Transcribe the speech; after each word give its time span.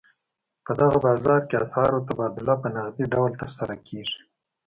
په 0.65 0.71
دغه 0.81 0.97
بازار 1.05 1.41
کې 1.49 1.55
اسعارو 1.65 2.05
تبادله 2.07 2.53
په 2.61 2.67
نغدي 2.75 3.05
ډول 3.13 3.31
ترسره 3.41 3.75
کېږي. 3.87 4.19